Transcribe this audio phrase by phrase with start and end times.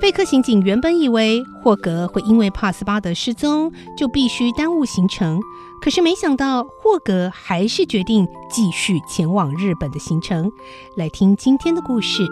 [0.00, 5.40] 费克刑警原本以为霍格会因为帕斯巴德失踪就必须耽误行程，
[5.82, 10.50] 可是没想到霍格还是决定继续前往日本的行程。
[10.96, 12.24] 来听今天的故事。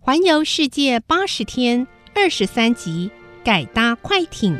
[0.00, 3.10] 环游世界八十天，二十三集，
[3.44, 4.58] 改搭快艇。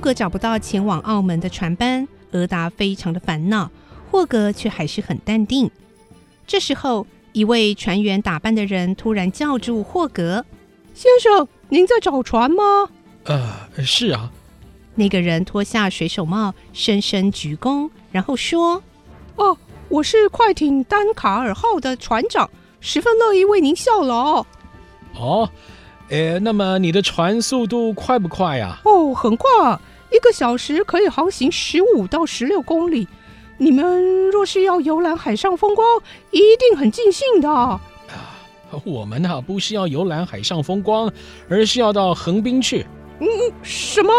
[0.00, 3.70] 霍格找不到前往澳门的船班，俄达非常的烦恼，
[4.10, 5.70] 霍格却还是很淡定。
[6.46, 10.42] 这时候，一位船员打扮的人突然叫住霍格
[10.96, 12.88] ：“先生，您在找船吗
[13.24, 14.32] ？”“呃，是啊。”
[14.96, 18.82] 那个人脱下水手帽，深深鞠躬，然后说
[19.36, 19.54] ：“哦，
[19.90, 22.48] 我是快艇丹卡尔号的船长，
[22.80, 24.46] 十分乐意为您效劳。
[25.20, 25.50] ”“哦，
[26.08, 29.78] 诶，那么你的船速度快不快呀？”“哦，很快，
[30.10, 33.06] 一个小时可以航行十五到十六公里。
[33.58, 35.86] 你们若是要游览海上风光，
[36.30, 37.48] 一定很尽兴的。
[37.50, 37.80] ”“啊，
[38.84, 41.12] 我们呢，不是要游览海上风光，
[41.48, 42.86] 而是要到横滨去。
[43.20, 43.28] ”“嗯，
[43.62, 44.12] 什么？”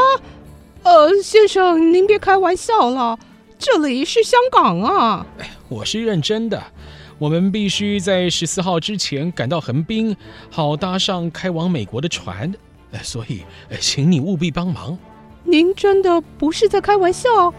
[0.84, 3.18] 呃，先生，您别开玩笑了，
[3.60, 5.26] 这里是香港啊！
[5.38, 6.60] 哎，我是认真的，
[7.20, 10.16] 我们必须在十四号之前赶到横滨，
[10.50, 12.52] 好搭上开往美国的船。
[13.04, 13.42] 所以，
[13.80, 14.98] 请你务必帮忙。
[15.44, 17.54] 您真的不是在开玩笑？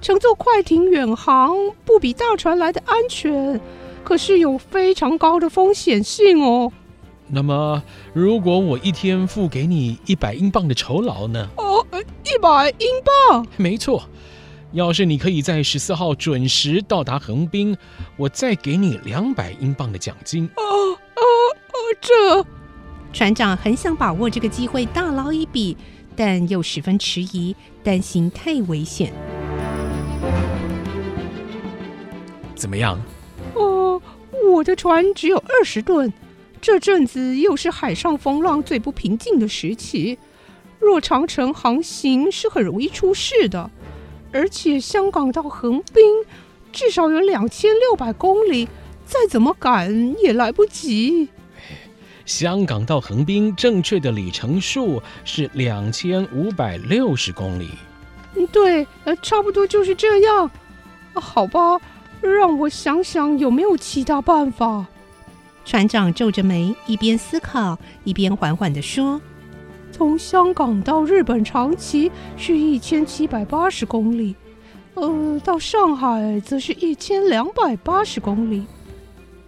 [0.00, 3.58] 乘坐快艇远航不比大船来的安全，
[4.04, 6.70] 可是有非常高的风险性哦。
[7.28, 7.82] 那么，
[8.12, 11.48] 如果我一天付给你一百英镑的酬劳呢？
[11.56, 11.84] 哦，
[12.24, 12.86] 一百英
[13.30, 13.46] 镑？
[13.56, 14.04] 没错。
[14.72, 17.76] 要是你可以在十四号准时到达横滨，
[18.16, 20.44] 我再给你两百英镑的奖金。
[20.56, 21.22] 哦哦
[21.72, 21.76] 哦！
[22.00, 22.46] 这
[23.12, 25.76] 船长很想把握这个机会大捞一笔，
[26.16, 27.54] 但又十分迟疑，
[27.84, 29.12] 担心太危险。
[32.54, 32.98] 怎么样？
[33.54, 34.00] 哦，
[34.50, 36.12] 我的船只有二十吨。
[36.60, 40.18] 这阵子又是海上风浪最不平静的时期，
[40.80, 43.70] 若长城航行是很容易出事的。
[44.32, 46.24] 而且香港到横滨
[46.72, 48.68] 至少有两千六百公里，
[49.04, 51.28] 再怎么赶也来不及。
[52.26, 57.70] 香港到横滨正确的里程数是两千五百六十公里。
[58.34, 60.50] 嗯，对，呃，差不多就是这样。
[61.14, 61.80] 好吧，
[62.20, 64.84] 让我想想有没有其他办法。
[65.64, 69.20] 船长皱着眉，一边思考，一边缓缓地说
[69.90, 74.36] ：“从香港到日本长崎是一千七百八十公里，
[74.94, 78.66] 呃，到上海则是一千两百八十公里。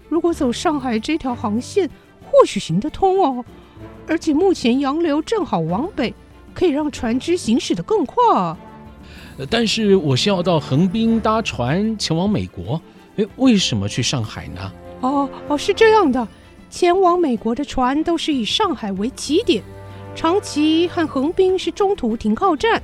[0.09, 1.89] 如果走上海这条航线，
[2.31, 3.44] 或许行得通哦。
[4.06, 6.15] 而且目前洋流正好往北，
[6.55, 8.56] 可以让船只行驶得更快。
[9.50, 12.81] 但是我是要到横滨搭船前往美国，
[13.16, 16.27] 诶，为什么去上海呢？”哦哦，是这样的，
[16.71, 19.62] 前往美国的船都是以上海为起点，
[20.16, 22.83] 长崎和横滨是中途停靠站，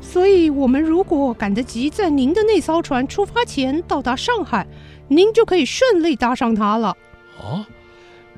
[0.00, 4.66] 所以我们如果赶得及在您的那艘船出发前到达上海，
[5.08, 6.94] 您就可以顺利搭上它了。
[7.42, 7.64] 哦，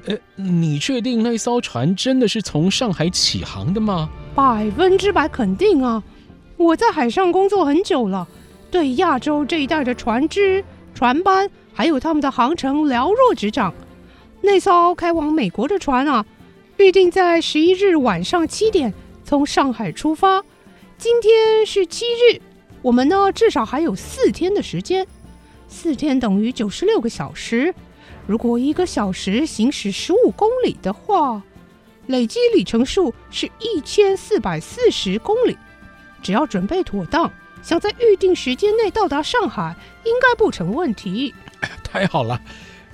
[0.04, 4.08] 呃，你确定那艘船真的是从上海起航的吗？
[4.34, 6.02] 百分之百肯定啊！
[6.56, 8.28] 我在海上工作很久了，
[8.70, 10.62] 对亚洲这一带的船只、
[10.94, 11.50] 船班。
[11.74, 13.74] 还有他们的航程了若指掌。
[14.40, 16.24] 那艘开往美国的船啊，
[16.78, 20.42] 预定在十一日晚上七点从上海出发。
[20.96, 22.40] 今天是七日，
[22.80, 25.06] 我们呢至少还有四天的时间。
[25.68, 27.74] 四天等于九十六个小时。
[28.26, 31.40] 如果一个小时行驶十五公里的话，
[32.08, 35.56] 累计里程数是一千四百四十公里。
[36.22, 37.30] 只要准备妥当，
[37.62, 41.32] 想在预定时间内到达上海，应该不成问题。
[41.84, 42.40] 太好了，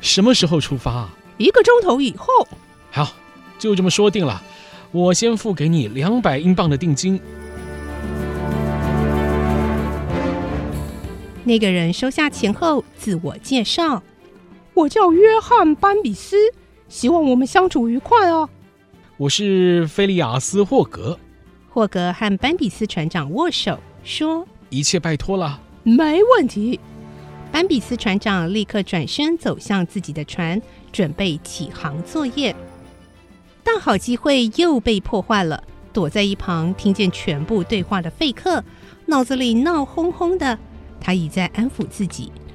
[0.01, 1.09] 什么时候出发？
[1.39, 2.47] 一个钟头以后。
[2.91, 3.15] 好，
[3.59, 4.43] 就这么说定了。
[4.91, 7.19] 我先付给你两百英镑的定金。
[11.45, 14.03] 那个人收下钱后，自我介绍
[14.75, 16.37] ：“我叫约翰·班比斯，
[16.89, 18.49] 希望我们相处愉快哦。”
[19.19, 21.19] 我是菲利亚斯·霍格。
[21.69, 26.81] 霍格和班比斯船长握手，说：“一切拜托了，没问题。”
[27.53, 30.61] 班比斯船长立刻转身走向自己的船，
[30.91, 32.55] 准备起航作业。
[33.63, 35.63] 大好机会又被破坏了。
[35.93, 38.65] 躲在一旁听见全部对话的费克，
[39.05, 40.59] 脑子里闹哄哄的。
[40.99, 42.52] 他已在安抚自己：“啊，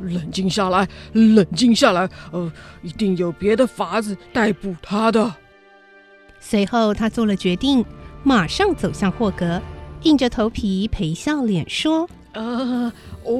[0.00, 2.08] 冷静下来，冷静下来。
[2.32, 2.50] 呃，
[2.82, 5.34] 一定有别的法子逮捕他的。”
[6.40, 7.84] 随后，他做了决定，
[8.22, 9.60] 马上走向霍格，
[10.02, 12.90] 硬着头皮陪笑脸说：“啊，
[13.24, 13.32] 哦，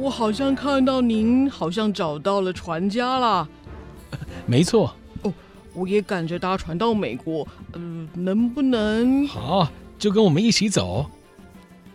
[0.00, 3.48] 我好像看到您，好像找到了船家了。
[4.44, 4.92] 没错。
[5.22, 5.32] 哦，
[5.72, 7.46] 我也赶着搭船到美国。
[7.74, 9.26] 嗯、呃，能不能？
[9.28, 9.68] 好，
[9.98, 11.08] 就跟我们一起走。”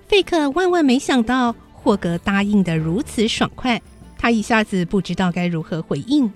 [0.08, 3.82] 费克万万没想到霍格答应的如此爽快，
[4.24, 6.32] 他一下子不知道该如何回应。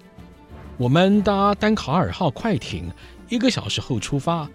[0.75, 2.91] 我们搭丹卡尔号快艇。
[3.29, 4.45] 一个小时后出发，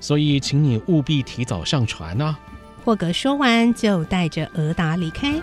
[0.00, 2.40] 所以请你务必提早上船呐、啊。
[2.84, 5.40] 霍格说完，就带着俄达离开。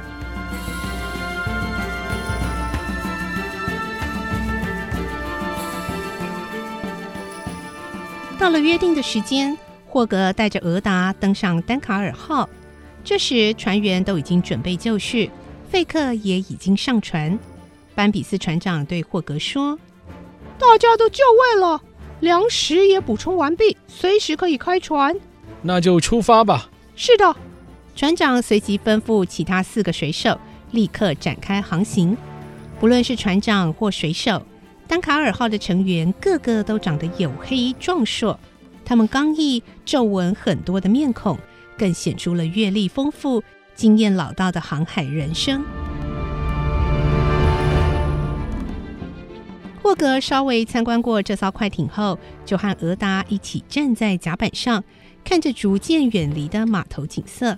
[8.38, 12.49] 到了约定的时间，霍格带着俄达登上丹卡尔号。
[13.05, 15.31] 这时，船员都已经准备就绪，
[15.69, 17.37] 费克也已经上船。
[17.93, 19.77] 班比斯船长对霍格说
[20.57, 21.81] ：“大家都就位了。”
[22.19, 25.15] 粮食也补充完毕，随时可以开船。
[25.61, 26.69] 那就出发吧。
[26.95, 27.35] 是的，
[27.95, 30.39] 船长随即吩咐其他四个水手
[30.71, 32.17] 立刻展开航行。
[32.79, 34.41] 不论是船长或水手，
[34.87, 38.39] 丹卡尔号的成员个个都长得黝黑壮硕，
[38.83, 41.37] 他们刚毅、皱纹很多的面孔，
[41.77, 43.43] 更显出了阅历丰富、
[43.77, 45.63] 经验老道的航海人生。
[49.81, 54.83] 霍格稍微参观过这艘快艇后，就和俄达一起站在甲板上，
[55.24, 57.57] 看着逐渐远离的码头景色。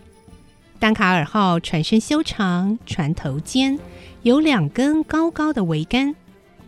[0.77, 3.79] 丹卡尔号船身修长，船头尖，
[4.21, 6.13] 有两根高高的桅杆。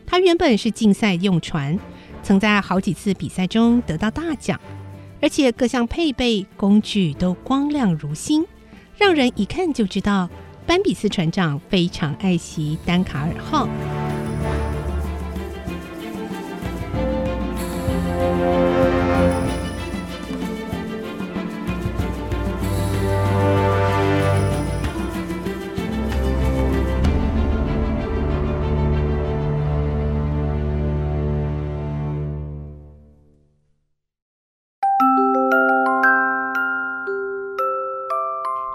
[0.07, 1.77] 它原本是竞赛用船，
[2.23, 4.59] 曾在好几次比赛中得到大奖，
[5.21, 8.43] 而且各项配备工具都光亮如新，
[9.01, 10.29] 让人一看就知道
[10.67, 13.67] 班比斯船长非常爱惜丹卡尔号。